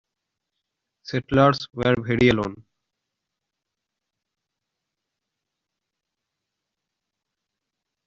Settlers 1.03 1.67
were 1.75 1.93
very 2.03 2.29
alone. 2.29 2.65